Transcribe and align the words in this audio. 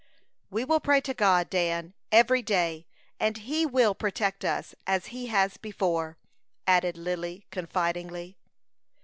"We 0.49 0.65
will 0.65 0.79
pray 0.79 0.99
to 1.01 1.13
God, 1.13 1.47
Dan, 1.51 1.93
every 2.11 2.41
day, 2.41 2.87
and 3.19 3.37
He 3.37 3.67
will 3.67 3.93
protect 3.93 4.43
us, 4.43 4.73
as 4.87 5.05
He 5.13 5.27
has 5.27 5.57
before," 5.57 6.17
added 6.65 6.97
Lily, 6.97 7.45
confidingly. 7.51 8.35